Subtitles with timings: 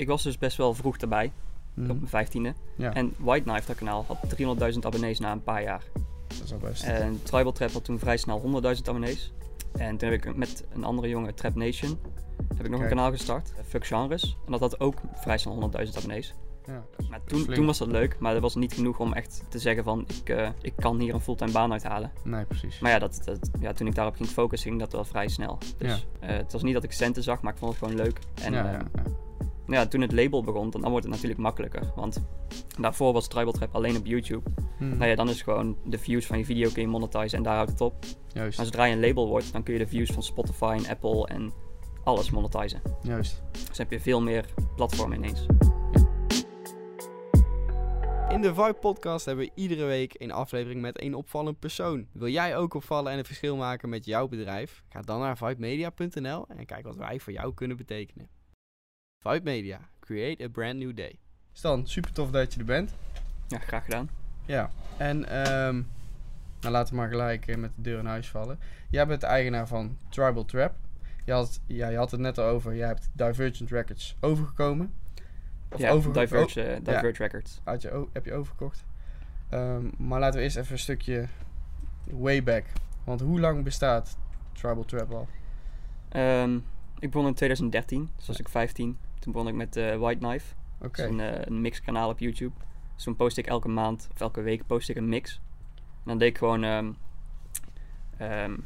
[0.00, 1.32] ik was dus best wel vroeg erbij,
[1.74, 1.90] Mhm.
[1.90, 2.54] op mijn vijftiende.
[2.76, 5.82] Ja, En White Knife, dat kanaal, had 300.000 abonnees na een paar jaar.
[6.28, 6.82] dat is al best.
[6.84, 9.32] En Tribal Trap had toen vrij snel 100.000 abonnees.
[9.72, 11.98] En toen heb ik met een andere jongen, Trap Nation,
[12.48, 12.90] heb ik nog Kijk.
[12.90, 14.36] een kanaal gestart, eh, Fuck Genres.
[14.46, 16.34] En dat had ook vrij snel 100.000 abonnees.
[16.66, 16.84] ja.
[17.10, 19.84] Maar toen, toen was dat leuk, maar dat was niet genoeg om echt te zeggen
[19.84, 22.10] van ik, eh, ik kan hier een fulltime baan uithalen.
[22.24, 22.78] Nee, precies.
[22.78, 25.58] Maar ja, dat, dat, ja, toen ik daarop ging focussen, ging dat wel vrij snel.
[25.78, 28.18] Dus eh, het was niet dat ik centen zag, maar ik vond het gewoon leuk.
[28.42, 28.80] En ja,
[29.78, 31.92] ja, toen het label begon, dan, dan wordt het natuurlijk makkelijker.
[31.96, 32.22] Want
[32.80, 34.50] daarvoor was Tribal Trap alleen op YouTube.
[34.78, 34.96] Mhm.
[34.96, 37.54] Nou ja, dan is gewoon de views van je video kun je monetizen en daar
[37.56, 37.94] houdt het op.
[38.32, 40.90] Juist, Maar zodra je een label wordt, dan kun je de views van Spotify en
[40.90, 41.52] Apple en
[42.04, 42.82] alles monetizen.
[43.02, 43.42] juist.
[43.68, 44.44] Dus heb je veel meer
[44.76, 45.46] platformen ineens.
[48.28, 52.06] In de Vibe Podcast hebben we iedere week een aflevering met een opvallend persoon.
[52.12, 54.82] Wil jij ook opvallen en een verschil maken met jouw bedrijf?
[54.88, 58.28] Ga dan naar vibemedia.nl en kijk wat wij voor jou kunnen betekenen.
[59.22, 61.18] Vibe Media, create a brand new day.
[61.52, 62.94] Stan, super tof dat je er bent.
[63.48, 64.10] Ja, graag gedaan.
[64.46, 65.74] Ja, en ehm,
[66.60, 68.58] nou, laten we maar gelijk eh, met de deur in huis vallen.
[68.90, 70.74] Jij bent de eigenaar van Tribal Trap.
[71.24, 74.92] Je had, ja, je had het net al over, jij hebt Divergent Records overgekomen.
[75.72, 77.60] Of ja, overge- Diverge, eh, Diverge Records.
[77.64, 78.84] uit je, heb je overgekocht.
[79.48, 81.26] Ehm, maar laten we eerst even een stukje
[82.10, 82.64] way back.
[83.04, 84.18] Want hoe lang bestaat
[84.52, 85.28] Tribal Trap al?
[86.08, 86.54] Ehm,
[86.98, 88.98] ik begon in 2013, dus was ik 15.
[89.20, 90.54] Toen begon ik met eh, White Knife.
[90.92, 92.54] Eh, een mixkanaal op YouTube.
[92.94, 95.40] Dus toen post ik elke maand of elke week post ik een mix.
[95.74, 96.92] En dan deed ik gewoon ehm,
[98.16, 98.56] ehm,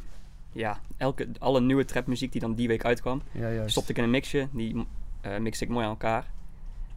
[0.52, 4.11] ja, elke, alle nieuwe trapmuziek die dan die week uitkwam, ja stopte ik in een
[4.11, 4.48] mixje.
[4.52, 4.86] Die
[5.20, 6.30] eh mixte ik mooi aan elkaar.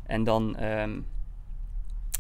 [0.04, 1.00] En dan, ehm,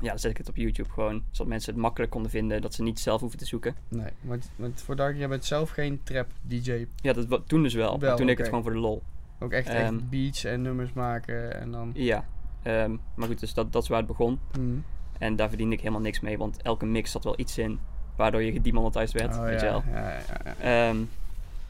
[0.01, 2.73] ja, dan zet ik het op YouTube gewoon, zodat mensen het makkelijk konden vinden, dat
[2.73, 3.75] ze niet zelf hoeven te zoeken.
[3.87, 6.85] Nee, want, want voor Dark, jij bent zelf geen trap DJ.
[6.95, 7.97] Ja, dat toen dus wel.
[7.97, 9.03] toen deed ik het gewoon voor de lol.
[9.39, 9.77] Ook echt, Ehm.
[9.95, 11.91] echt beats en nummers maken en dan...
[11.93, 12.25] Ja,
[12.63, 14.39] ehm, maar goed, dus dat, dat is waar het begon.
[14.57, 14.77] Mhm.
[15.19, 17.79] En daar verdiende ik helemaal niks mee, want elke mix zat wel iets in
[18.15, 19.83] waardoor je gedemonetized werd, Oh, weet ja, je wel.
[19.93, 20.87] ja, ja, ja.
[20.89, 20.97] Ehm,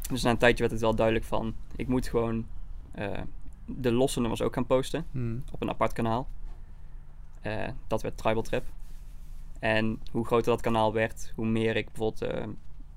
[0.10, 2.46] dus na een tijdje werd het wel duidelijk van, ik moet gewoon
[2.92, 3.08] eh,
[3.66, 5.38] de losse nummers ook gaan posten Mhm.
[5.52, 6.28] op een apart kanaal.
[7.42, 8.64] Eh, dat werd Tribal Trap.
[9.60, 12.44] En hoe groter dat kanaal werd, hoe meer ik bijvoorbeeld eh,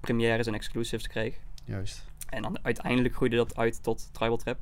[0.00, 1.38] premières en exclusives kreeg.
[1.64, 2.04] Juist.
[2.30, 4.58] En dan uiteindelijk groeide dat uit tot Tribal Trap,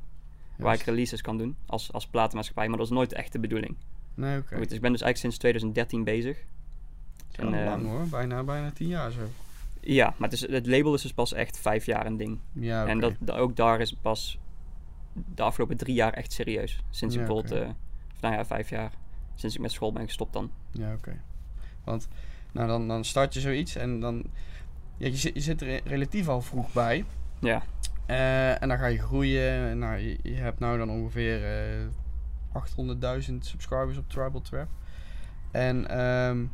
[0.57, 2.67] waar ik releases kan doen als, als platenmaatschappij.
[2.67, 3.75] Maar dat is nooit echt de bedoeling.
[4.13, 4.55] Nee, oké.
[4.55, 6.37] Dus ik ben dus eigenlijk sinds 2013 bezig.
[7.35, 9.21] Wel en, lang ehm, hoor, bijna, bijna tien jaar zo.
[9.81, 12.39] Ja, maar het, is, het label is dus pas echt vijf jaar een ding.
[12.53, 12.85] Ja.
[12.87, 14.39] En dat, da- ook daar is pas
[15.35, 16.79] de afgelopen drie jaar echt serieus.
[16.89, 17.73] Sinds ik bijvoorbeeld, eh,
[18.21, 18.91] nou ja, vijf jaar.
[19.35, 20.51] Sinds ik met school ben gestopt dan.
[20.71, 21.21] Ja, oké.
[21.83, 22.07] Want
[22.51, 24.23] nou, dan, dan start je zoiets en dan...
[24.97, 27.05] Ja, je, zit, je zit er re- relatief al vroeg bij.
[27.39, 27.61] Ja,
[28.05, 29.77] Eh, en dan ga je groeien.
[29.77, 31.87] Nou, je, je hebt nou dan ongeveer eh
[33.29, 34.67] 800.000 subscribers op Tribal Trap.
[35.51, 36.45] En ehm,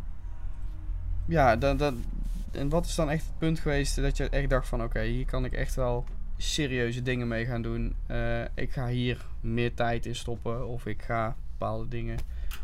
[1.25, 2.03] ja, dan, dan,
[2.51, 4.83] en wat is dan echt het punt geweest dat je echt dacht van...
[4.83, 6.05] Oké, hier kan ik echt wel
[6.37, 7.95] serieuze dingen mee gaan doen.
[8.07, 10.67] Eh, ik ga hier meer tijd in stoppen.
[10.67, 12.17] Of ik ga bepaalde dingen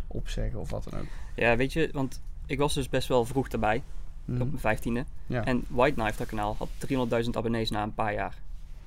[0.07, 1.07] opzeggen of wat dan ook.
[1.35, 3.83] ja, weet je, want ik was dus best wel vroeg erbij.
[4.25, 4.41] Mhm.
[4.41, 5.05] Op mijn vijftiende.
[5.27, 6.69] Ja, En White Knife, dat kanaal, had
[7.23, 8.37] 300.000 abonnees na een paar jaar.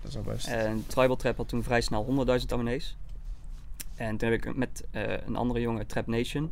[0.03, 0.47] dat is al best.
[0.47, 2.05] En Tribal Trap had toen vrij snel
[2.41, 2.97] 100.000 abonnees.
[3.95, 6.51] En toen heb ik met eh, een andere jongen, Trap Nation,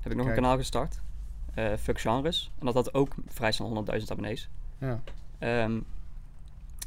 [0.00, 1.00] heb ik nog een kanaal gestart.
[1.54, 2.50] eh Fuck Genres.
[2.58, 4.48] En dat had ook vrij snel 100.000 abonnees.
[4.78, 5.00] ja,
[5.38, 5.78] Ehm,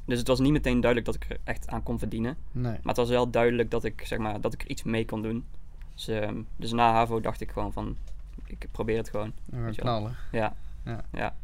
[0.05, 2.37] dus het was niet meteen duidelijk dat ik er echt aan kon verdienen.
[2.51, 2.63] nee.
[2.71, 5.21] Maar het was wel duidelijk dat ik, zeg maar, dat ik er iets mee kon
[5.21, 5.45] doen.
[5.93, 7.97] Dus, ehm, dus na HAVO dacht ik gewoon van,
[8.45, 9.31] ik probeer het gewoon.
[9.45, 10.15] We knallen.
[10.31, 10.55] Ja,
[10.85, 11.01] Ja.
[11.11, 11.35] ja.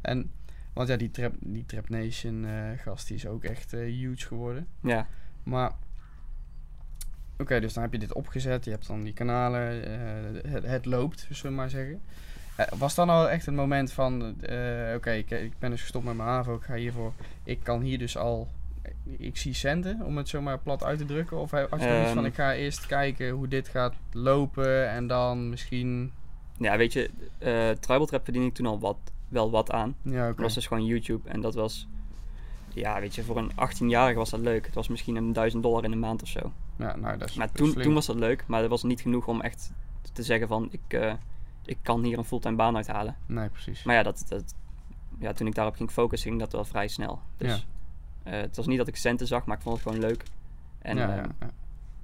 [0.00, 0.30] En,
[0.72, 4.26] want ja, die Trap, die Trap Nation eh, gast die is ook echt eh, huge
[4.26, 4.66] geworden.
[4.80, 5.06] ja.
[5.42, 5.72] Maar,
[7.38, 8.64] oké, dus dan heb je dit opgezet.
[8.64, 9.84] Je hebt dan die kanalen.
[10.44, 12.00] eh, het, het loopt, zullen we maar zeggen.
[12.78, 14.22] Was dan al echt het moment van,
[14.94, 16.54] oké, ik, ik ben dus gestopt met mijn HAVO.
[16.54, 17.12] Ik ga hiervoor,
[17.44, 18.48] ik kan hier dus al,
[19.04, 21.40] ik zie centen, om het zo maar plat uit te drukken.
[21.40, 22.24] Of had je iets van, Ehm.
[22.26, 24.88] ik ga eerst kijken hoe dit gaat lopen.
[24.90, 26.12] En dan misschien,
[26.58, 28.96] Ja, weet je, eh Tribal Trap verdiende ik toen al wat,
[29.28, 29.96] wel wat aan.
[30.02, 30.26] ja.
[30.26, 31.28] Dat was dus gewoon YouTube.
[31.28, 31.88] En dat was,
[32.74, 34.66] ja, weet je, voor een 18-jarige was dat leuk.
[34.66, 36.52] Het was misschien een 1000 dollar in de maand of zo.
[36.76, 39.26] Ja, nou, dat is, Maar toen, toen was dat leuk, maar dat was niet genoeg
[39.26, 39.72] om echt
[40.12, 41.12] te zeggen van, ik, eh,
[41.64, 43.16] ik kan hier een fulltime baan uithalen.
[43.26, 43.82] Nee, precies.
[43.82, 44.54] Maar ja, dat, dat,
[45.18, 47.20] ja, toen ik daarop ging focussen, ging dat wel vrij snel.
[47.36, 47.66] Dus
[48.22, 50.24] eh, het was niet dat ik centen zag, maar ik vond het gewoon leuk.
[50.78, 51.50] En ja, ja.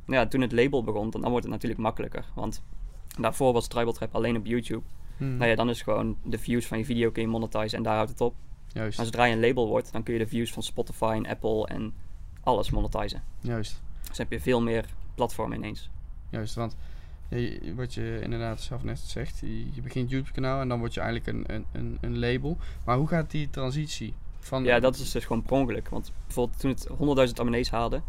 [0.07, 2.25] ja, toen het label begon, dan, dan wordt het natuurlijk makkelijker.
[2.35, 2.63] Want
[3.21, 4.83] daarvoor was Tribal Trap alleen op YouTube.
[5.17, 7.85] Hm, Nou ja, dan is gewoon de views van je video kun je monetizen en
[7.85, 8.35] daar houdt het op.
[8.73, 11.27] Juist, Maar zodra je een label wordt, dan kun je de views van Spotify en
[11.27, 11.95] Apple en
[12.41, 13.23] alles monetizen.
[13.41, 13.81] juist.
[14.09, 15.91] Dus dan heb je veel meer platformen ineens.
[16.31, 16.77] Juist, want
[17.29, 21.01] je- wat je inderdaad zelf net zegt, je, je begint YouTube-kanaal en dan word je
[21.01, 22.57] eigenlijk een, een, een, een label.
[22.85, 24.15] Maar hoe gaat die transitie?
[24.41, 25.89] Van, Ja, dat is dus gewoon per ongeluk.
[25.89, 28.03] Want bijvoorbeeld toen het 100.000 abonnees haalde,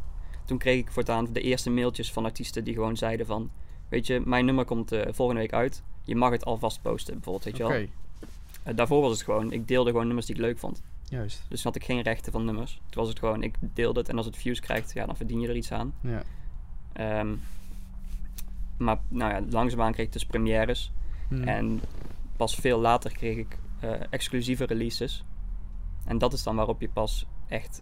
[0.46, 3.50] toen kreeg ik voortaan de eerste mailtjes van artiesten die gewoon zeiden van,
[3.94, 5.84] weet je, mijn nummer komt eh, volgende week uit.
[6.04, 7.88] Je mag het alvast posten, bijvoorbeeld, weet je wel.
[8.64, 10.84] Eh, daarvoor was het gewoon, ik deelde gewoon nummers die ik leuk vond.
[11.04, 11.46] juist.
[11.50, 12.74] Dus had ik geen rechten van nummers.
[12.74, 15.40] Toen was het gewoon, ik deelde het en als het views krijgt, ja, dan verdien
[15.40, 15.94] je er iets aan.
[16.02, 16.24] Ja.
[16.94, 17.36] Ehm,
[18.78, 20.92] maar nou ja, langzaamaan kreeg ik dus premières.
[21.28, 21.44] Hm.
[21.44, 21.82] En
[22.38, 25.24] pas veel later kreeg ik eh, exclusieve releases.
[26.06, 27.82] En dat is dan waarop je pas echt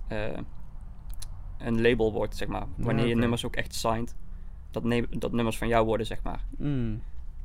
[1.57, 2.65] een label wordt, zeg maar.
[2.75, 4.15] Wanneer je nummers ook echt signed.
[4.71, 6.39] Dat, dat nummers van jou worden, zeg maar.
[6.57, 6.93] Hm.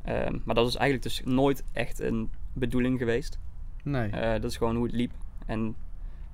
[0.04, 3.38] Ehm, maar dat is eigenlijk dus nooit echt een bedoeling geweest.
[3.82, 4.10] Nee.
[4.10, 5.12] Eh, dat is gewoon hoe het liep.
[5.46, 5.64] En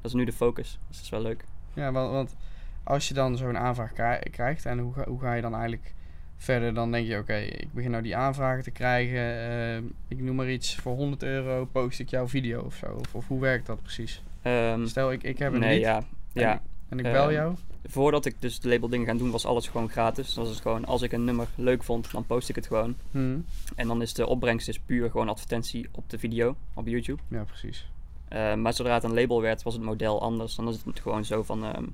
[0.01, 0.79] dat is nu de focus.
[0.89, 1.45] Dus dat is wel leuk.
[1.75, 2.37] Ja, want, want
[2.85, 5.95] als je dan zo'n aanvraag krij- krijgt en hoe ga, hoe ga je dan eigenlijk
[6.37, 6.75] verder?
[6.75, 9.51] Dan denk je, oké, ik begin nou die aanvragen te krijgen.
[9.51, 12.87] ehm, ik noem maar iets, voor 100 euro post ik jouw video of zo.
[12.87, 14.23] Of, of hoe werkt dat precies?
[14.43, 16.03] Ehm, Stel, ik, ik heb een nee, lied ja.
[16.33, 16.63] ja.
[16.89, 17.55] en ik bel jou.
[17.85, 20.35] Voordat ik dus de label dingen gaan doen, was alles gewoon gratis.
[20.35, 22.97] Dan was het gewoon, als ik een nummer leuk vond, dan post ik het gewoon.
[23.11, 23.39] Hm.
[23.77, 27.23] En dan is de opbrengst dus puur gewoon advertentie op de video, op YouTube.
[27.29, 27.91] Ja, precies.
[28.29, 30.55] Eh, maar zodra het een label werd, was het model anders.
[30.55, 31.65] Dan is het gewoon zo van...
[31.65, 31.85] ehm,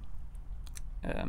[1.00, 1.28] ehm,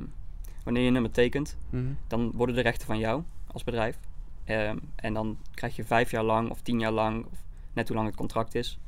[0.63, 1.77] wanneer je een nummer tekent, Hm.
[2.07, 3.99] dan worden de rechten van jou als bedrijf.
[4.43, 7.97] Ehm, en dan krijg je vijf jaar lang of tien jaar lang, of net hoe
[7.97, 8.79] lang het contract is...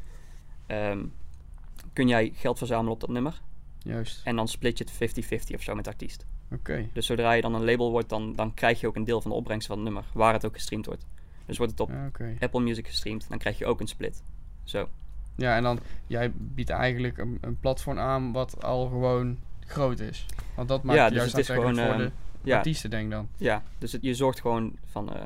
[1.94, 3.42] kun jij geld verzamelen op dat nummer.
[3.84, 4.22] Juist.
[4.24, 6.26] En dan split je het 50-50 of zo met de artiest.
[6.52, 6.88] Oké.
[6.94, 9.32] Dus zodra je dan een label wordt, dan, dan krijg je ook een deel van
[9.32, 10.04] de opbrengst van het nummer.
[10.14, 11.06] Waar het ook gestreamd wordt.
[11.46, 12.36] Dus wordt het op oké.
[12.40, 14.24] Apple Music gestreamd, dan krijg je ook een split.
[14.64, 14.88] Zo.
[15.36, 20.26] Ja, en dan, jij biedt eigenlijk een, een platform aan wat al gewoon groot is.
[20.56, 22.12] Want dat maakt Ja, dus juist het is gewoon, voor de
[22.44, 23.28] Ja, artiesten, denk dan.
[23.38, 25.14] ja dus het, je zorgt gewoon van...
[25.16, 25.22] eh,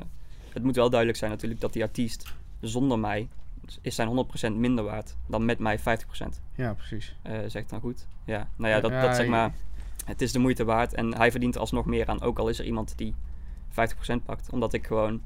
[0.52, 3.28] het moet wel duidelijk zijn natuurlijk dat die artiest zonder mij
[3.80, 5.82] is zijn 100% minder waard dan met mij 50%.
[6.54, 7.16] Ja, precies.
[7.22, 8.06] eh zegt dan goed.
[8.24, 9.52] Ja, nou ja, dat, Ja, dat zeg maar...
[10.04, 12.20] Het is de moeite waard en hij verdient er alsnog meer aan.
[12.22, 13.14] Ook al is er iemand die
[13.70, 13.74] 50%
[14.24, 14.50] pakt.
[14.50, 15.22] Omdat ik gewoon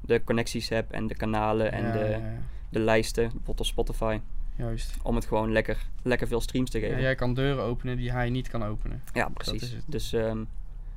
[0.00, 2.38] de connecties heb en de kanalen en ja, de, ja, ja.
[2.68, 4.20] de lijsten, bijvoorbeeld op Spotify.
[4.56, 4.96] Juist.
[5.02, 7.00] Om het gewoon lekker, lekker veel streams te Ja, geven.
[7.00, 9.02] jij kan deuren openen die hij niet kan openen.
[9.12, 9.76] Ja, precies.
[9.86, 10.44] Dus, ehm,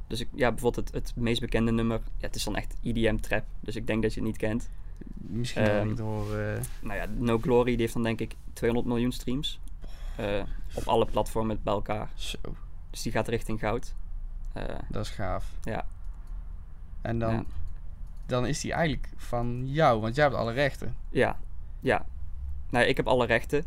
[0.07, 3.15] dus ik, ja, bijvoorbeeld het, het meest bekende nummer, ja, het is dan echt EDM
[3.15, 3.45] Trap.
[3.59, 4.69] Dus ik denk dat je het niet kent.
[5.13, 6.63] Misschien Ehm, niet horen.
[6.81, 9.59] Nou ja, No Glory, die heeft dan denk ik 200 miljoen streams.
[10.17, 12.09] eh, op alle platformen bij elkaar.
[12.13, 12.37] Zo,
[12.89, 13.93] Dus die gaat richting goud.
[14.53, 15.51] Eh, dat is gaaf.
[15.61, 15.85] ja,
[17.01, 17.43] En dan, ja,
[18.25, 20.95] dan is die eigenlijk van jou, want jij hebt alle rechten.
[21.09, 21.39] ja,
[21.79, 22.05] ja.
[22.69, 23.65] Nou, ik heb alle rechten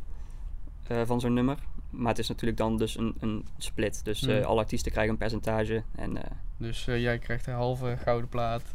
[0.87, 1.59] eh, van zo'n nummer.
[1.91, 4.05] Maar het is natuurlijk dan dus een, een split.
[4.05, 4.43] Dus Hmm.
[4.43, 5.83] alle artiesten krijgen een percentage.
[5.95, 6.19] En
[6.57, 8.71] Dus jij krijgt een halve gouden plaat.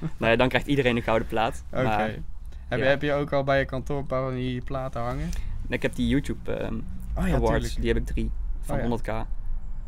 [0.00, 0.08] Eh.
[0.18, 1.64] nou ja, dan krijgt iedereen een gouden plaat.
[1.72, 2.18] Oké.
[2.68, 2.84] Heb, ja.
[2.84, 5.28] heb je ook al bij je kantoor een paar van die platen hangen?
[5.68, 6.50] ik heb die YouTube
[7.14, 7.74] Oh ja, Awards, tuurlijk.
[7.80, 8.30] die heb ik drie
[8.60, 9.24] van Oh ja.
[9.24, 9.28] 100k.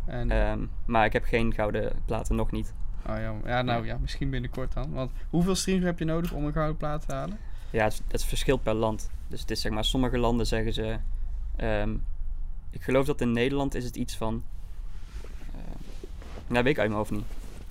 [0.06, 2.74] En, Ehm, maar ik heb geen gouden platen, nog niet.
[3.08, 4.92] oh ja, ja, nou ja, misschien binnenkort dan.
[4.92, 7.38] Want hoeveel streams heb je nodig om een gouden plaat te halen?
[7.70, 9.10] Ja, het, het verschilt per land.
[9.28, 10.96] Dus het is zeg maar, sommige landen zeggen ze...
[11.56, 11.94] ehm,
[12.70, 14.42] ik geloof dat in Nederland is het iets van...
[16.46, 17.24] nou, weet ik uit mijn hoofd niet.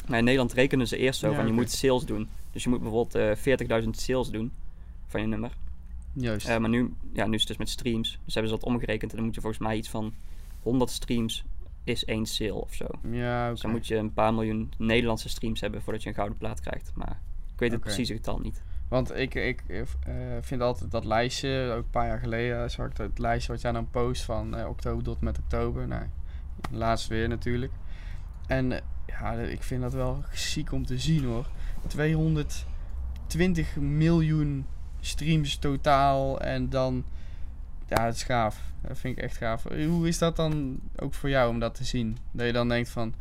[0.07, 2.30] Maar in Nederland rekenen ze eerst zo Ja, van je moet sales doen.
[2.51, 4.52] Dus je moet bijvoorbeeld eh 40.000 sales doen
[5.07, 5.52] van je nummer.
[6.14, 6.47] Juist.
[6.47, 8.19] Eh, maar nu, ja, nu is het dus met streams.
[8.26, 10.14] Dus hebben ze dat omgerekend en dan moet je volgens mij iets van
[10.61, 11.45] 100 streams
[11.83, 12.85] is één sale of zo.
[13.11, 13.49] ja.
[13.49, 16.59] Dus dan moet je een paar miljoen Nederlandse streams hebben voordat je een gouden plaat
[16.59, 16.92] krijgt.
[16.95, 17.19] Maar
[17.54, 18.61] ik weet het precieze getal niet.
[18.87, 19.81] Want ik, ik eh,
[20.42, 23.71] vind altijd dat lijstje, ook een paar jaar geleden zag ik dat lijstje wat jij
[23.71, 25.87] dan post van eh, oktober tot met oktober.
[25.87, 26.04] Nou,
[26.71, 27.71] laatst weer natuurlijk.
[28.52, 31.48] En ja, ik vind dat wel ziek om te zien hoor.
[31.88, 34.66] 220 miljoen
[35.00, 37.04] streams totaal en dan,
[37.88, 38.62] ja, het is gaaf.
[38.81, 39.64] Dat vind ik echt gaaf.
[39.64, 42.18] Hoe is dat dan ook voor jou om dat te zien?
[42.31, 43.14] Dat je dan denkt van,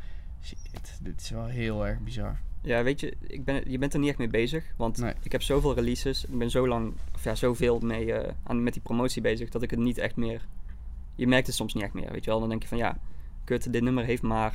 [0.42, 2.38] shit, dit is wel heel erg bizar.
[2.62, 4.64] Ja, weet je, ik ben, je bent er niet echt mee bezig.
[4.76, 5.14] Want Nee.
[5.22, 6.24] ik heb zoveel releases.
[6.24, 9.48] Ik ben zo lang, of ja, zoveel mee eh, aan, met die promotie bezig.
[9.48, 10.46] Dat ik het niet echt meer.
[11.14, 12.12] Je merkt het soms niet echt meer.
[12.12, 12.98] Weet je wel, dan denk je van ja,
[13.44, 14.54] kut, dit nummer heeft maar,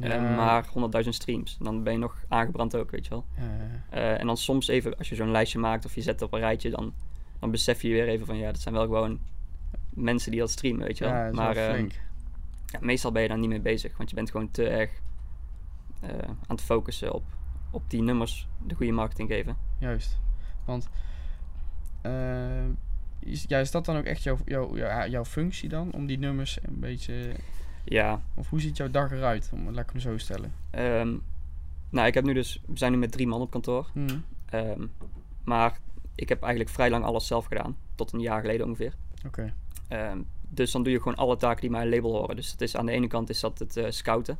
[0.00, 0.66] eh, maar
[1.02, 1.56] 100.000 streams.
[1.60, 3.24] Dan ben je nog aangebrand ook, weet je wel.
[3.36, 3.96] Ja, ja, ja.
[3.96, 6.32] Eh, en dan soms even, als je zo'n lijstje maakt of je zet het op
[6.32, 6.94] een rijtje, dan,
[7.38, 9.18] dan besef je weer even van ja, dat zijn wel gewoon
[9.90, 11.12] mensen die dat streamen, weet je wel.
[11.12, 11.86] Ja, dat maar wel eh,
[12.80, 15.02] meestal ben je daar niet mee bezig, want je bent gewoon te erg
[16.20, 17.24] aan het focussen op,
[17.70, 19.56] op die nummers de goede marketing geven.
[19.78, 20.18] Juist.
[20.64, 20.88] Want
[23.24, 25.92] is, ja, is dat dan ook echt jouw, jouw, jouw, jouw functie dan?
[25.92, 27.32] Om die nummers een beetje...
[27.84, 29.50] Ja, Of hoe ziet jouw dag eruit?
[29.52, 30.52] Om, laat ik hem zo stellen.
[30.70, 31.16] ehm,
[31.90, 33.90] Nou, ik heb nu dus, we zijn nu met drie man op kantoor.
[33.94, 34.16] Mhm.
[34.46, 34.86] Ehm,
[35.44, 35.78] maar
[36.14, 37.76] ik heb eigenlijk vrij lang alles zelf gedaan.
[37.94, 38.94] Tot een jaar geleden ongeveer.
[39.26, 39.54] Oké.
[39.88, 42.36] Ehm, dus dan doe je gewoon alle taken die bij een label horen.
[42.36, 44.38] Dus het is, aan de ene kant is dat het eh, scouten.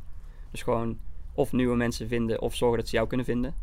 [0.51, 0.99] Dus gewoon
[1.35, 3.55] of nieuwe mensen vinden of zorgen dat ze jou kunnen vinden.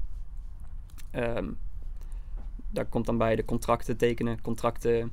[2.70, 5.12] Daar komt dan bij de contracten tekenen, contracten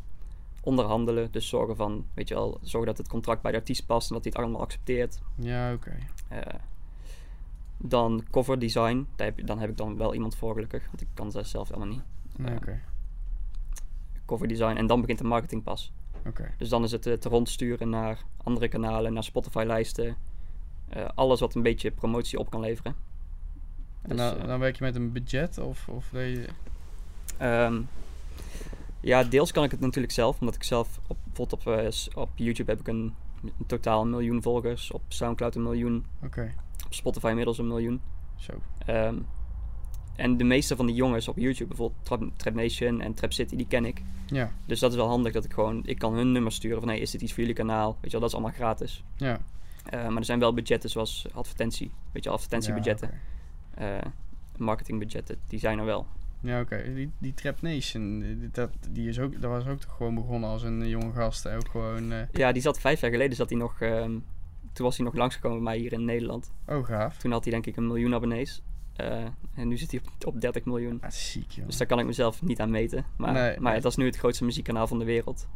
[0.69, 1.31] onderhandelen.
[1.31, 4.15] Dus zorgen van, weet je wel, zorgen dat het contract bij de artiest past en
[4.15, 5.21] dat hij het allemaal accepteert.
[5.35, 5.97] Ja, oké.
[6.29, 6.41] Eh,
[7.77, 11.07] dan cover design, daar heb, dan heb ik dan wel iemand voor gelukkig, want ik
[11.15, 12.03] kan dat zelf helemaal niet.
[12.37, 12.57] Nee, Ja.
[12.57, 12.81] oké.
[14.27, 15.93] Cover design en dan begint de marketing pas.
[16.27, 16.51] Oké.
[16.59, 20.17] Dus dan is het het rondsturen naar andere kanalen, naar Spotify-lijsten.
[20.89, 22.95] eh, alles wat een beetje promotie op kan leveren.
[24.03, 26.49] En Dus, dan, eh, dan werk je met een budget of, of je...
[27.37, 27.81] Ehm,
[29.01, 32.31] ja, deels kan ik het natuurlijk zelf, omdat ik zelf op, bijvoorbeeld op, eh, op
[32.35, 36.05] YouTube heb ik een, een totaal een miljoen volgers, op Soundcloud een miljoen,
[36.87, 38.01] op Spotify inmiddels een miljoen.
[38.37, 38.53] zo.
[38.87, 39.17] Ehm,
[40.17, 43.57] en de meeste van die jongens op YouTube, bijvoorbeeld Trap, Trap Nation en Trap City,
[43.57, 44.03] die ken ik.
[44.27, 46.89] Ja, Dus dat is wel handig dat ik gewoon, ik kan hun nummer sturen van
[46.89, 47.93] hey, is dit iets voor jullie kanaal?
[48.01, 49.05] Weet je wel, dat is allemaal gratis.
[49.17, 49.41] ja.
[49.85, 53.11] Eh, maar er zijn wel budgetten zoals advertentie, weet je advertentiebudgetten,
[53.77, 54.07] Ja, eh,
[54.57, 56.07] marketingbudgetten, die zijn er wel.
[56.41, 56.95] Ja, oké.
[56.95, 60.51] Die, die Trap Nation, eh, dat, die is ook, dat was ook toch gewoon begonnen
[60.51, 61.43] als een jonge gast.
[61.45, 62.13] hè, Ook gewoon...
[62.13, 64.11] eh, Ja, die zat vijf jaar geleden, zat hij nog, ehm,
[64.73, 66.53] toen was hij nog langsgekomen bij mij hier in Nederland.
[66.67, 67.17] oh, gaaf.
[67.17, 68.63] Toen had hij denk ik een miljoen abonnees.
[68.97, 70.99] Eh, en nu zit hij op, op 30 miljoen.
[71.01, 71.67] Ah, ziek, joh.
[71.67, 73.05] Dus daar kan ik mezelf niet aan meten.
[73.17, 73.81] Maar, Nee, maar nee.
[73.81, 75.49] dat is nu het grootste muziekkanaal van de wereld.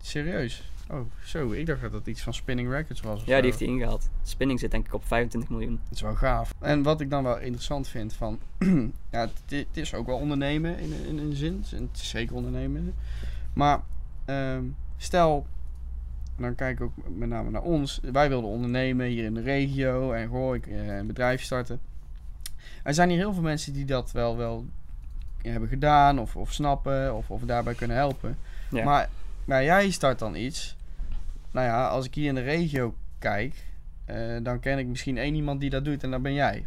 [0.00, 0.62] Serieus?
[0.90, 1.50] Oh, zo.
[1.50, 3.34] Ik dacht dat dat iets van Spinning Records was Ja, zo.
[3.34, 4.08] die heeft hij ingehaald.
[4.22, 5.80] Spinning zit denk ik op 25 miljoen.
[5.82, 6.54] Dat is wel gaaf.
[6.58, 8.38] En wat ik dan wel interessant vind van...
[9.10, 11.64] ja, het, is ook wel ondernemen in, in een zin.
[11.70, 12.94] Het is zeker ondernemen.
[13.52, 13.80] Maar
[14.24, 14.64] ehm,
[14.96, 15.46] stel...
[16.36, 18.00] Dan kijk ik ook met name naar ons.
[18.12, 20.12] Wij wilden ondernemen hier in de regio.
[20.12, 21.80] En goh, ik eh, een bedrijf starten.
[22.82, 24.66] Er zijn hier heel veel mensen die dat wel, wel
[25.42, 26.18] hebben gedaan.
[26.18, 27.14] Of, of snappen.
[27.14, 28.36] Of, of daarbij kunnen helpen.
[28.70, 28.84] Ja.
[28.84, 29.08] Maar,
[29.44, 30.76] maar jij start dan iets.
[31.50, 33.54] Nou ja, als ik hier in de regio kijk,
[34.04, 36.66] eh, dan ken ik misschien één iemand die dat doet en dat ben jij.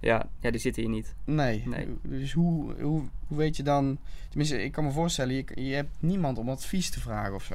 [0.00, 1.14] Ja, ja die zit hier niet.
[1.24, 1.62] Nee.
[1.66, 1.86] Nee.
[2.02, 3.98] Dus hoe, hoe, hoe weet je dan...
[4.28, 7.54] Tenminste, ik kan me voorstellen, je, je hebt niemand om advies te vragen of zo.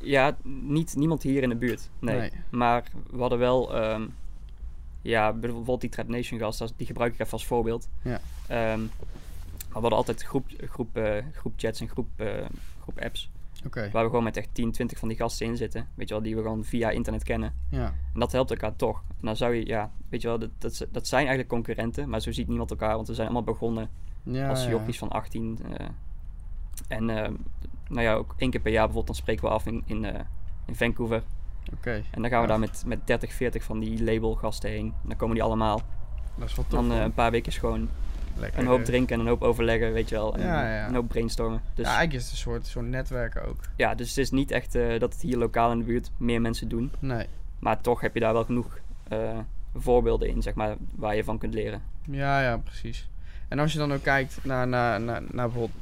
[0.00, 1.88] Ja, niet, niemand hier in de buurt.
[1.98, 2.18] Nee.
[2.18, 2.30] Nee.
[2.50, 3.74] Maar we hadden wel...
[3.74, 4.06] ehm,
[5.02, 7.88] ja, bijvoorbeeld die Trap Nation gast, die gebruik ik even als voorbeeld.
[8.02, 8.20] Ja.
[8.46, 12.46] Ehm, maar we hadden altijd groep, groep, eh, groep chats en groep, eh,
[12.82, 13.30] groep apps.
[13.92, 15.88] Waar we gewoon met echt 10, 20 van die gasten in zitten.
[15.94, 17.54] Weet je wel, die we gewoon via internet kennen.
[17.70, 17.94] ja.
[18.14, 19.02] En dat helpt elkaar toch.
[19.08, 22.08] En dan zou je, ja, weet je wel, dat, dat, dat zijn eigenlijk concurrenten.
[22.08, 23.88] Maar zo ziet niemand elkaar, want we zijn allemaal begonnen
[24.22, 24.92] ja als ja.
[24.92, 25.58] van 18.
[25.78, 25.86] eh.
[26.88, 27.34] en ehm,
[27.88, 30.20] nou ja, ook één keer per jaar bijvoorbeeld, dan spreken we af in, in, eh,
[30.66, 31.22] in Vancouver.
[31.72, 34.86] Oké, En dan gaan we daar met, met 30, 40 van die labelgasten heen.
[35.02, 35.80] En dan komen die allemaal.
[36.36, 36.80] dat is wel tof.
[36.80, 37.88] Dan eh, een paar weken gewoon
[38.38, 40.34] Lekker, een hoop drinken en een hoop overleggen, weet je wel.
[40.36, 40.86] En Ja, ja.
[40.86, 41.60] een hoop brainstormen.
[41.74, 43.60] Dus Ja, ja, eigenlijk is het een soort, soort netwerken ook.
[43.94, 46.68] dus het is niet echt eh, dat het hier lokaal in de buurt meer mensen
[46.68, 46.92] doen.
[46.98, 47.26] Nee.
[47.58, 48.78] Maar toch heb je daar wel genoeg
[49.08, 49.38] eh,
[49.74, 51.82] voorbeelden in, zeg maar, waar je van kunt leren.
[52.10, 53.08] Ja, ja, precies.
[53.48, 55.78] En als je dan ook kijkt naar, naar, naar, naar bijvoorbeeld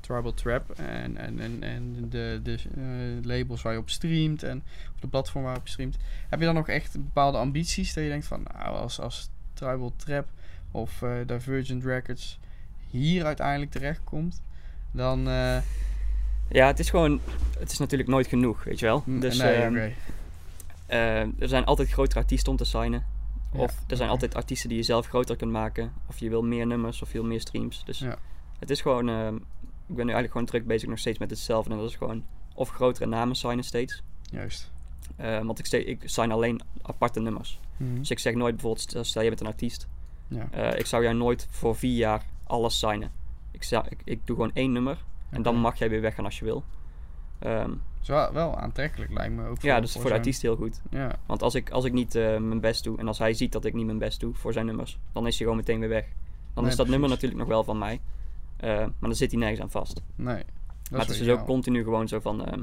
[0.00, 4.62] Tribal Trap en, en, en, en de, de eh, labels waar je op streamt en
[4.94, 5.96] of de platform waar je op streamt,
[6.28, 9.92] heb je dan nog echt bepaalde ambities dat je denkt van, nou, als, als Tribal
[9.96, 10.26] Trap
[10.72, 12.38] of eh Divergent Records
[12.90, 14.42] hier uiteindelijk terechtkomt,
[14.90, 15.28] dan...
[15.28, 15.56] eh,
[16.48, 17.20] Ja, het is gewoon,
[17.58, 19.02] het is natuurlijk nooit genoeg, weet je wel.
[19.06, 19.90] m- Dus nee, ehm,
[20.86, 23.04] eh, er zijn altijd grotere artiesten om te signen.
[23.52, 25.92] Ja, Of er zijn altijd artiesten die je zelf groter kunt maken.
[26.06, 27.84] Of je wil meer nummers of je wil meer streams.
[27.84, 28.18] Dus Ja.
[28.58, 29.34] het is gewoon, ehm,
[29.86, 31.70] ik ben nu eigenlijk gewoon druk bezig nog steeds met hetzelfde.
[31.70, 32.24] En dat is gewoon
[32.54, 34.02] of grotere namen signen steeds.
[34.30, 34.70] Juist.
[35.16, 37.60] Eh, want ik, ik sign alleen aparte nummers.
[37.76, 37.98] Mhm.
[37.98, 39.86] Dus ik zeg nooit bijvoorbeeld, stel je bent een artiest.
[40.34, 40.48] Ja.
[40.50, 43.10] eh, ik zou jou nooit voor vier jaar alles signen.
[43.50, 45.04] Ik, zou, ik, ik doe gewoon één nummer.
[45.30, 46.64] En dan mag jij weer weggaan als je wil.
[47.38, 47.70] Ehm,
[48.02, 49.60] is wel, wel aantrekkelijk lijkt me ook.
[49.62, 50.80] ja, dus voor de zo'n- artiest heel goed.
[50.90, 53.52] Ja, Want als ik, als ik niet eh, mijn best doe en als hij ziet
[53.52, 55.88] dat ik niet mijn best doe voor zijn nummers, dan is hij gewoon meteen weer
[55.88, 56.04] weg.
[56.54, 58.00] Dan Nee, is dat nummer natuurlijk nog wel van mij.
[58.56, 60.02] Eh, maar dan zit hij nergens aan vast.
[60.14, 60.36] nee.
[60.82, 62.62] Dat maar het is dus ook continu gewoon zo van ehm,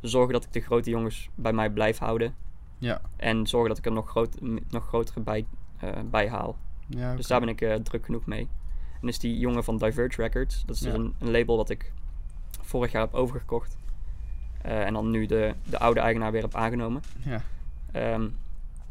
[0.00, 2.34] zorgen dat ik de grote jongens bij mij blijf houden.
[2.78, 4.36] Ja, En zorgen dat ik er nog, groot,
[4.70, 5.46] nog grotere bij,
[5.78, 6.56] eh, bij haal.
[6.96, 8.48] Ja Dus daar ben ik eh, druk genoeg mee.
[9.00, 10.98] En is die jongen van Diverge Records, dat is dus Ja.
[10.98, 11.92] een, een label dat ik
[12.60, 13.76] vorig jaar heb overgekocht.
[14.62, 17.02] Eh, en dan nu de, de oude eigenaar weer heb aangenomen.
[17.24, 17.42] Ja,
[17.92, 18.28] Ehm,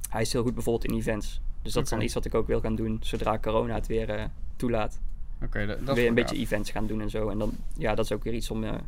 [0.09, 1.41] hij is heel goed bijvoorbeeld in events.
[1.61, 4.09] Dus dat is dan iets wat ik ook wil gaan doen zodra corona het weer
[4.09, 4.99] eh, toelaat.
[5.43, 5.79] oké.
[5.83, 7.29] dat, weer een beetje events gaan doen en zo.
[7.29, 8.63] En dan, ja, dat is ook weer iets om...
[8.63, 8.81] En,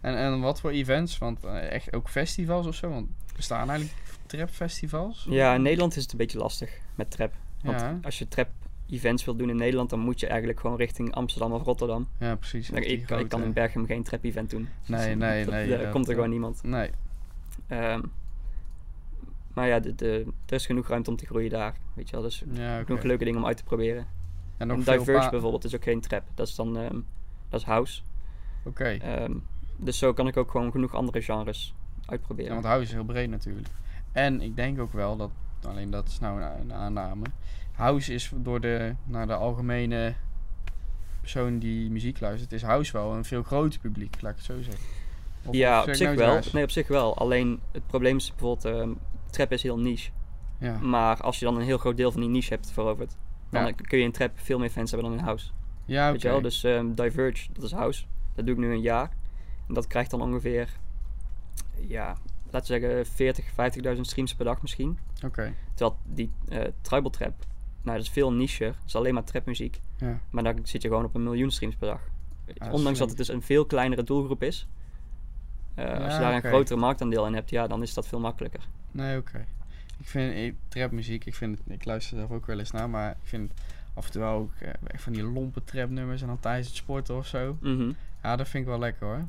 [0.00, 1.18] en wat voor events?
[1.18, 2.88] Want echt ook festivals of zo?
[2.88, 5.26] Want bestaan eigenlijk trapfestivals?
[5.30, 7.32] ja, in Nederland is het een beetje lastig met trap.
[7.66, 7.98] Want Ja.
[8.02, 8.48] als je trap
[8.90, 12.08] events wilt doen in Nederland, dan moet je eigenlijk gewoon richting Amsterdam of Rotterdam.
[12.18, 12.70] Ja, precies.
[12.70, 14.68] Nou, ik, ik kan in Berchem geen trap event doen.
[14.86, 15.68] Nee, nee, Dat- nee.
[15.68, 16.62] Daar dat- komt er dat- gewoon niemand.
[16.62, 16.90] Nee.
[17.66, 18.00] Ehm,
[19.54, 21.74] maar ja, de, de, er is genoeg ruimte om te groeien daar.
[21.94, 24.06] Weet je wel, dus Ja, genoeg leuke dingen om uit te proberen.
[24.56, 26.22] En nog En Diverge bijvoorbeeld is ook geen trap.
[26.34, 27.00] Dat is dan ehm,
[27.48, 28.02] dat is house.
[28.64, 28.84] Oké.
[28.88, 29.32] Ehm,
[29.76, 32.52] dus zo kan ik ook gewoon genoeg andere genres Ja, uitproberen.
[32.52, 33.68] want house is heel breed natuurlijk.
[34.12, 35.30] En ik denk ook wel dat,
[35.68, 37.24] alleen dat is nou een, een aanname.
[37.72, 40.14] House is door de, naar de algemene
[41.20, 44.62] persoon die muziek luistert, is house wel een veel groter publiek, laat ik het zo
[44.62, 44.84] zeggen.
[45.44, 46.40] Of- ja, op zich nou wel.
[46.52, 47.16] Nee, op zich wel.
[47.18, 48.90] Alleen het probleem is bijvoorbeeld, ehm,
[49.30, 50.10] trap is heel niche.
[50.58, 50.78] Ja.
[50.78, 53.16] Maar als je dan een heel groot deel van die niche hebt veroverd,
[53.50, 53.72] dan Ja.
[53.72, 55.50] kun je in trap veel meer fans hebben dan in house.
[55.84, 56.36] Ja, Weet je wel?
[56.36, 56.46] oké.
[56.46, 58.04] Dus ehm, Diverge, dat is house.
[58.34, 59.10] Dat doe ik nu een jaar.
[59.68, 60.68] En dat krijgt dan ongeveer,
[61.88, 62.16] ja,
[62.50, 64.98] laten we zeggen 40, 50.000 streams per dag misschien.
[65.24, 65.52] Oké.
[65.74, 67.44] Terwijl die eh tribal trap,
[67.82, 68.66] nou dat is veel nicher.
[68.66, 69.80] Dat is alleen maar trapmuziek.
[69.96, 70.20] Ja.
[70.30, 72.00] Maar dan zit je gewoon op een miljoen streams per dag.
[72.44, 74.68] is Ondanks dat het dus een veel kleinere doelgroep is.
[75.74, 78.60] Eh, als je daar een grotere marktaandeel in hebt, ja, dan is dat veel makkelijker.
[78.90, 79.46] Nee, oké.
[79.98, 83.10] Ik vind ik, trapmuziek, ik, vind het, ik luister zelf ook wel eens naar, maar
[83.10, 83.52] ik vind
[83.94, 87.26] af en toe ook eh, van die lompe trapnummers en dan tijdens het sporten of
[87.26, 87.56] zo.
[87.60, 87.92] Mhm.
[88.22, 89.24] Ja, dat vind ik wel lekker hoor.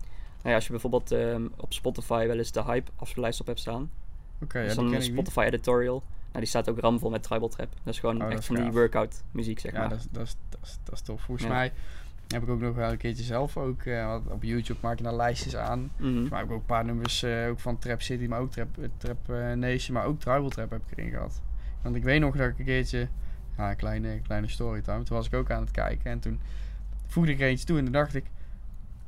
[0.48, 3.60] Nou ja, als je bijvoorbeeld ehm, op Spotify wel eens de hype afspeellijst op hebt
[3.60, 3.92] staan.
[4.42, 5.12] Oké, dat ja, dan ken een ik niet.
[5.18, 6.04] Spotify editorial.
[6.27, 7.70] Nou, die staat ook ramvol met tribal trap.
[7.84, 9.89] Dat is gewoon Oh, dat echt is van die workout muziek, zeg Ja, maar.
[9.89, 11.22] dat is, dat, is, dat, is, dat is tof.
[11.22, 11.54] Volgens Ja.
[11.54, 11.72] mij
[12.27, 15.16] heb ik ook nog wel een keertje zelf ook, eh, op YouTube maak je dan
[15.16, 15.92] lijstjes aan.
[15.98, 16.13] Mhm.
[16.13, 18.77] Maar ik heb ook een paar nummers eh, ook van Trap City, maar ook Trap,
[18.77, 21.42] eh, Trap eh, Nation, maar ook Tribal Trap heb ik erin gehad.
[21.82, 23.08] Want ik weet nog dat ik een keertje,
[23.58, 26.39] ja, een kleine, kleine storytime, toen was ik ook aan het kijken en toen
[27.08, 28.25] voegde ik er eentje toe en toen dacht ik,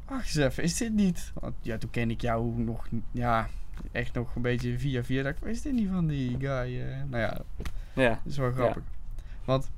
[0.09, 1.31] wacht eens even, is dit niet?
[1.33, 3.49] Want ja, toen ken ik jou nog, ja,
[3.91, 6.81] echt nog een beetje via via, dacht is dit niet van die guy?
[6.81, 6.97] eh?
[7.09, 7.41] nou ja,
[7.93, 8.83] Ja, dat is wel grappig.
[9.45, 9.69] Want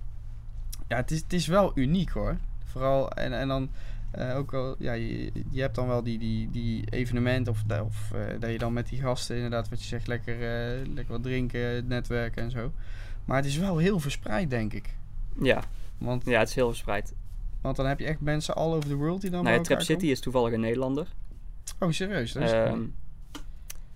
[0.87, 2.37] ja, het is, het is wel uniek hoor.
[2.65, 3.69] Vooral, en, en dan
[4.11, 8.11] eh, ook wel, ja, je, je hebt dan wel die, die, die evenementen of, of
[8.11, 10.35] eh, dat je dan met die gasten inderdaad, wat je zegt, lekker,
[10.87, 12.71] lekker wat drinken, netwerken en zo.
[13.25, 14.95] Maar het is wel heel verspreid, denk ik.
[15.41, 15.63] ja.
[15.97, 17.13] Want, ja, het is heel verspreid.
[17.61, 20.05] Want dan heb je echt mensen all over the world die dan bij Trap City
[20.05, 21.07] is toevallig een Nederlander.
[21.79, 22.31] Oh, serieus?
[22.31, 22.81] Dat is Ehm,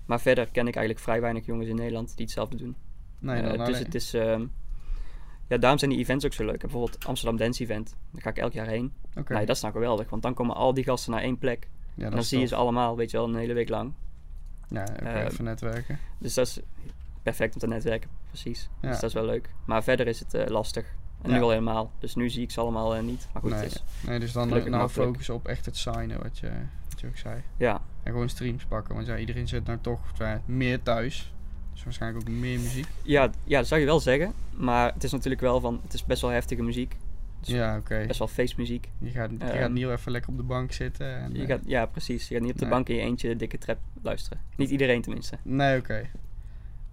[0.06, 2.75] maar verder ken ik eigenlijk vrij weinig jongens in Nederland die hetzelfde doen.
[3.19, 4.13] nee, Eh, dan dus alleen- het is...
[4.13, 4.45] ehm,
[5.47, 6.60] ja, daarom zijn die events ook zo leuk.
[6.60, 7.95] Bijvoorbeeld Amsterdam Dance Event.
[8.12, 8.93] Daar ga ik elk jaar heen.
[9.15, 9.34] Oké.
[9.34, 10.10] Nee, dat is nou geweldig.
[10.10, 11.69] Want dan komen al die gasten naar één plek.
[11.95, 13.93] ja, en dan zie je ze allemaal, weet je wel, een hele week lang.
[14.69, 15.99] Ja, ook Ehm, even netwerken.
[16.19, 16.60] Dus dat is
[17.23, 18.69] perfect om te netwerken, precies.
[18.82, 18.89] Ja.
[18.89, 19.49] Dus dat is wel leuk.
[19.65, 20.95] Maar verder is het eh, lastig.
[21.25, 21.38] En Ja.
[21.38, 21.91] nu al helemaal.
[21.99, 23.27] Dus nu zie ik ze allemaal eh, niet.
[23.33, 25.09] Maar goed, Nee, is, nee, dus dan gelukkig nou makkelijk.
[25.11, 26.51] focussen op echt het signen, wat je,
[26.89, 27.41] wat je ook zei.
[27.57, 28.95] ja, En gewoon streams pakken.
[28.95, 31.33] Want ja, iedereen zit nou toch eh, meer thuis.
[31.73, 32.88] Dus waarschijnlijk ook meer muziek.
[33.01, 34.33] ja, ja, dat zou je wel zeggen.
[34.57, 36.95] Maar het is natuurlijk wel van, het is best wel heftige muziek.
[37.39, 38.03] Dus Ja, oké.
[38.07, 38.89] Best wel feestmuziek.
[38.97, 41.17] Je gaat, je Ehm, gaat niet even lekker op de bank zitten.
[41.17, 42.27] En, Je eh, gaat, ja, precies.
[42.27, 42.73] Je gaat niet op de Nee.
[42.73, 44.39] bank in je eentje de dikke trap luisteren.
[44.55, 45.38] Niet iedereen tenminste.
[45.41, 46.09] Nee, oké.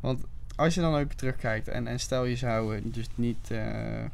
[0.00, 0.24] Want
[0.56, 3.50] als je dan ook terugkijkt en, en stel je zou eh, dus niet...
[3.50, 4.04] eh,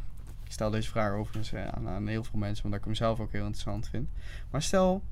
[0.49, 3.21] ik stel deze vraag overigens eh, aan, aan heel veel mensen, omdat ik hem zelf
[3.21, 4.09] ook heel interessant vind.
[4.51, 5.03] Maar stel,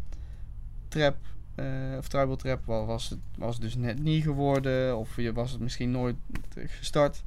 [0.89, 1.17] trap
[1.55, 1.67] eh,
[1.99, 5.61] of tribal trap wa- was het was dus net niet geworden, of je was het
[5.61, 6.17] misschien nooit
[6.55, 7.23] gestart.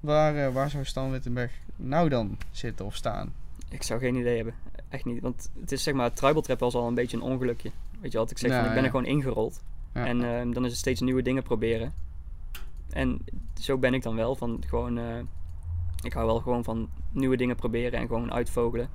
[0.00, 3.32] Waar, eh, waar zou Stan Wittenberg nou dan zitten of staan?
[3.68, 4.54] Ik zou geen idee hebben.
[4.88, 5.20] Echt niet.
[5.20, 7.70] Want het is zeg maar, tribal trap was al een beetje een ongelukje.
[8.00, 8.50] Weet je wat ik zeg?
[8.50, 8.82] Van, ik ben ja.
[8.82, 9.62] er gewoon ingerold.
[9.94, 10.06] Ja.
[10.06, 11.92] En dan is het steeds nieuwe dingen proberen.
[12.90, 13.24] En
[13.60, 14.34] zo ben ik dan wel.
[14.34, 14.98] Van gewoon,
[16.04, 18.88] ik hou wel gewoon van nieuwe dingen proberen en gewoon uitvogelen.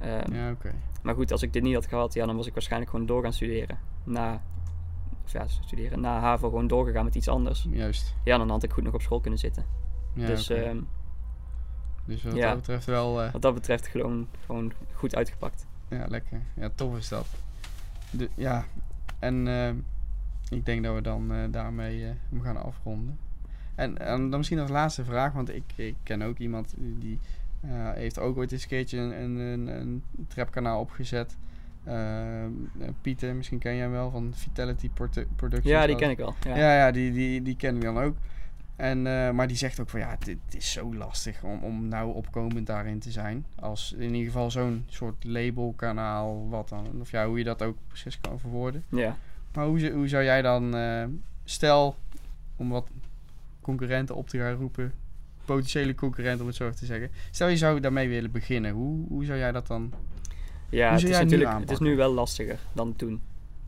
[0.00, 0.56] Ehm, ja.
[1.02, 3.22] Maar goed, als ik dit niet had gehad, ja, dan was ik waarschijnlijk gewoon door
[3.22, 3.78] gaan studeren.
[4.04, 4.42] Na,
[5.24, 6.00] of ja, studeren.
[6.00, 7.66] Na HAVO gewoon doorgegaan met iets anders.
[7.70, 8.14] Juist.
[8.24, 9.64] Ja, dan had ik goed nog op school kunnen zitten.
[10.14, 10.80] Ja, dus ehm,
[12.04, 12.48] dus wat ja.
[12.48, 13.22] dat betreft wel...
[13.22, 15.66] eh, wat dat betreft gewoon, gewoon goed uitgepakt.
[15.88, 16.42] Ja, lekker.
[16.54, 17.26] Ja, tof is dat.
[18.10, 18.64] De, ja,
[19.18, 19.70] en eh,
[20.56, 23.18] ik denk dat we dan eh, daarmee eh, hem gaan afronden.
[23.80, 27.18] En, en dan misschien als laatste vraag, want ik, ik ken ook iemand die
[27.60, 31.36] eh, heeft ook ooit eens een keertje een, een, een, trapkanaal opgezet.
[31.84, 32.50] Eh, eh,
[33.00, 35.74] Pieter, misschien ken jij hem wel van Vitality Produ- Productions.
[35.74, 36.34] Ja, die ken ik wel.
[36.44, 36.56] Ja.
[36.56, 38.16] ja, ja, die, die, die kennen we dan ook.
[38.76, 39.02] En,
[39.34, 42.98] maar die zegt ook van ja, dit is zo lastig om, om nou opkomend daarin
[42.98, 43.46] te zijn.
[43.60, 47.00] Als in ieder geval zo'n soort labelkanaal, wat dan.
[47.00, 48.84] Of ja, hoe je dat ook precies kan verwoorden.
[48.88, 49.16] ja.
[49.54, 50.74] Maar hoe, hoe zou jij dan,
[51.44, 51.96] stel
[52.56, 52.90] om wat
[53.60, 54.92] concurrenten op te gaan roepen,
[55.44, 57.10] potentiële concurrenten om het zo te zeggen.
[57.30, 59.92] Stel je zou daarmee willen beginnen, hoe, hoe zou jij dat dan...
[60.68, 63.20] Ja, het is natuurlijk het is nu wel lastiger dan toen.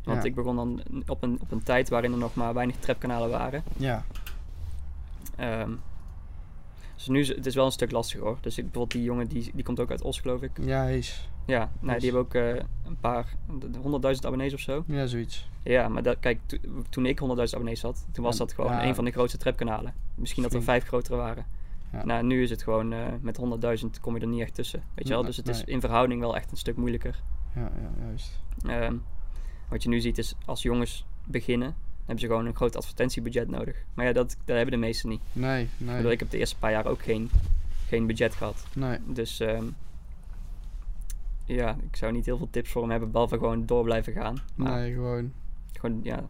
[0.04, 0.28] Want Ja.
[0.28, 3.62] ik begon dan op een, op een tijd waarin er nog maar weinig trapkanalen waren.
[3.76, 4.04] Ja,
[5.36, 5.70] Ehm,
[7.04, 8.38] Dus nu is het is wel een stuk lastiger hoor.
[8.40, 10.50] Dus ik, bijvoorbeeld die jongen, die, die komt ook uit Os geloof ik.
[10.60, 11.28] Ja, is.
[11.46, 13.34] Ja, nou, Dus- die hebben ook eh, een paar,
[13.80, 14.84] honderdduizend abonnees of zo.
[14.86, 15.48] Ja, zoiets.
[15.62, 16.56] Ja, maar dat, kijk, to-
[16.88, 18.84] toen ik 100.000 abonnees had, toen was Ja, dat gewoon ja.
[18.86, 19.94] een van de grootste trapkanalen.
[20.14, 21.46] Misschien dat er vijf grotere waren.
[21.92, 22.04] Ja.
[22.04, 24.82] Nou, nu is het gewoon, eh, met 100.000 kom je er niet echt tussen.
[24.94, 25.18] Weet je wel?
[25.22, 25.74] Nee, Dus het is nee.
[25.74, 27.22] in verhouding wel echt een stuk moeilijker.
[27.54, 28.40] Ja, ja, juist.
[28.66, 28.96] Ehm,
[29.68, 31.74] wat je nu ziet is, als jongens beginnen,
[32.06, 33.84] hebben ze gewoon een groot advertentiebudget nodig.
[33.94, 35.20] Maar ja, dat, dat hebben de meesten niet.
[35.32, 35.96] Nee, Ik, nee.
[35.96, 37.30] bedoel, ik heb de eerste paar jaar ook geen,
[37.88, 38.64] geen budget gehad.
[38.74, 38.98] Nee.
[39.06, 39.64] Dus ehm,
[41.44, 44.36] ja, ik zou niet heel veel tips voor hem hebben, behalve gewoon door blijven gaan.
[44.54, 45.32] Maar Nee, gewoon.
[45.72, 46.24] gewoon, ja,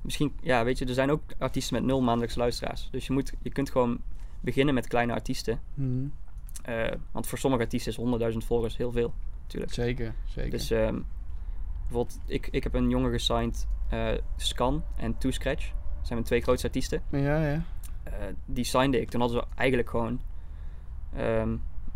[0.00, 2.88] misschien, ja, weet je, er zijn ook artiesten met nul maandelijks luisteraars.
[2.90, 4.00] Dus je, moet, je kunt gewoon
[4.40, 5.60] beginnen met kleine artiesten.
[5.74, 6.06] Mhm.
[6.62, 9.72] Eh, want voor sommige artiesten is 100.000 volgers heel veel, natuurlijk.
[9.72, 10.50] Zeker, zeker.
[10.50, 10.98] Dus ehm,
[11.86, 13.66] bijvoorbeeld, ik, ik heb een jongen gesigned,
[14.36, 15.64] Scan en Two Scratch.
[15.68, 17.02] Dat zijn mijn twee grootste artiesten.
[17.10, 17.62] ja, ja.
[18.02, 18.12] Eh,
[18.44, 19.10] die signde ik.
[19.10, 20.20] Toen hadden ze eigenlijk gewoon,
[21.16, 21.48] ehm,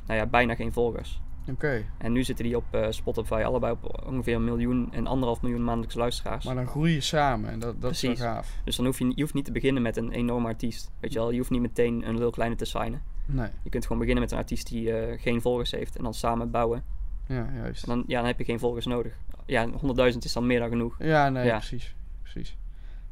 [0.06, 1.20] nou ja, bijna geen volgers.
[1.50, 1.84] Oké.
[1.98, 5.64] En nu zitten die op eh, Spotify allebei op ongeveer een miljoen en anderhalf miljoen
[5.64, 6.44] maandelijks luisteraars.
[6.44, 8.56] Maar dan groei je samen en dat, dat is wel gaaf.
[8.64, 10.90] Dus dan hoef je, je hoeft niet te beginnen met een enorme artiest.
[11.00, 13.02] Weet je wel, je hoeft niet meteen een heel kleine te signen.
[13.26, 16.14] Nee, Je kunt gewoon beginnen met een artiest die eh, geen volgers heeft en dan
[16.14, 16.84] samen bouwen.
[17.26, 17.82] ja, juist.
[17.82, 19.12] En dan, ja, dan heb je geen volgers nodig.
[19.48, 19.68] Ja,
[20.12, 20.96] 100.000 is dan meer dan genoeg.
[20.98, 21.56] Ja, nee, Ja.
[21.56, 21.94] precies.
[22.22, 22.56] precies.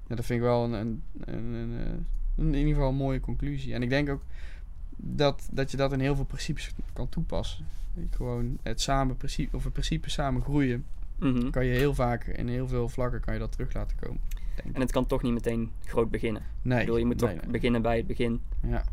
[0.07, 1.79] Ja, dat vind ik wel een, een, een, een,
[2.37, 3.75] eh, in ieder geval een mooie conclusie.
[3.75, 4.23] En ik denk ook
[4.97, 7.67] dat, dat je dat in heel veel principes kan toepassen.
[8.11, 10.85] Gewoon het samen principe, of het principe samen groeien,
[11.19, 11.51] Mhm.
[11.51, 14.21] kan je heel vaak in heel veel vlakken kan je dat terug laten komen.
[14.75, 16.43] En het kan toch niet meteen groot beginnen.
[16.63, 17.51] Nee, Ik bedoel, je moet nee, toch nee.
[17.53, 18.41] beginnen bij het begin.
[18.69, 18.85] Ja.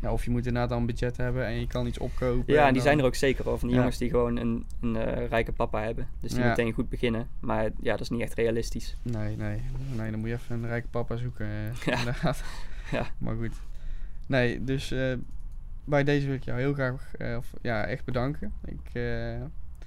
[0.00, 2.54] Ja, of je moet inderdaad een budget hebben en je kan iets opkopen.
[2.54, 3.58] Ja, en en die dan- zijn er ook zeker hoor.
[3.58, 3.82] Van die Ja.
[3.82, 6.08] jongens die gewoon een, een eh, rijke papa hebben.
[6.20, 6.48] Dus die Ja.
[6.48, 7.28] meteen goed beginnen.
[7.40, 8.96] Maar ja, dat is niet echt realistisch.
[9.02, 9.60] Nee, nee,
[9.96, 11.46] nee, dan moet je even een rijke papa zoeken.
[11.46, 11.98] eh, Ja.
[11.98, 12.42] inderdaad.
[12.92, 13.06] Ja.
[13.18, 13.54] Maar goed.
[14.26, 15.12] Nee, dus eh,
[15.84, 16.92] bij deze wil ik jou heel graag
[17.36, 18.52] of, ja, echt bedanken.
[18.64, 19.00] Ik,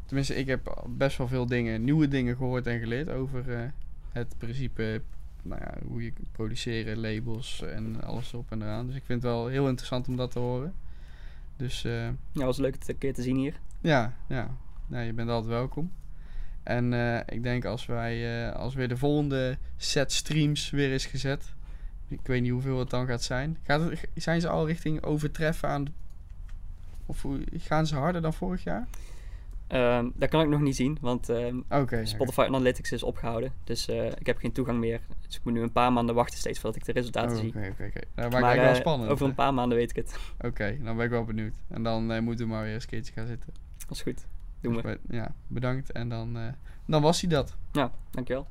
[0.05, 3.71] tenminste, ik heb best wel veel dingen, nieuwe dingen gehoord en geleerd over
[4.11, 5.01] het principe,
[5.41, 8.85] nou ja, hoe je kunt produceren, labels en alles erop en eraan.
[8.87, 10.73] Dus ik vind het wel heel interessant om dat te horen.
[11.57, 13.59] Dus eh, Ja, was leuk het een keer te zien hier.
[13.81, 14.49] ja, ja.
[14.87, 15.91] Nou, je bent altijd welkom.
[16.63, 21.05] En eh, ik denk als wij, eh, als weer de volgende set streams weer is
[21.05, 21.53] gezet.
[22.07, 23.57] Ik weet niet hoeveel het dan gaat zijn.
[23.63, 25.85] Gaat het, zijn ze al richting overtreffen aan...
[27.05, 27.25] Of
[27.57, 28.87] gaan ze harder dan vorig jaar?
[29.69, 31.59] Ehm, dat kan ik nog niet zien, want ehm.
[32.03, 33.53] Spotify Analytics is opgehouden.
[33.63, 35.01] Dus eh, ik heb geen toegang meer.
[35.27, 37.49] Dus ik moet nu een paar maanden wachten steeds voordat ik de resultaten Oh, zie.
[37.49, 37.99] Oké, oké, oké.
[37.99, 39.09] Het maar eigenlijk wel eh, spannend.
[39.11, 40.19] over een paar maanden weet ik het.
[40.41, 41.55] Oké, dan ben ik wel benieuwd.
[41.67, 43.53] En dan eh, moeten we maar weer eens een keertje gaan zitten.
[43.87, 44.25] Dat is goed.
[44.61, 44.99] Doen Dus we.
[45.09, 45.91] ja, bedankt.
[45.91, 46.37] En dan,
[46.85, 47.55] dan was hij dat.
[47.71, 48.47] Ja, dankjewel.